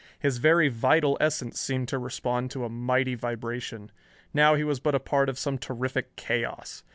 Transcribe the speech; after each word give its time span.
His 0.17 0.39
very 0.39 0.67
vital 0.67 1.15
essence 1.21 1.59
seemed 1.59 1.87
to 1.89 1.99
respond 1.99 2.49
to 2.49 2.65
a 2.65 2.69
mighty 2.69 3.13
vibration. 3.13 3.91
Now 4.33 4.55
he 4.55 4.63
was 4.63 4.79
but 4.79 4.95
a 4.95 4.99
part 4.99 5.29
of 5.29 5.37
some 5.37 5.59
terrific 5.59 6.15
chaos. 6.15 6.81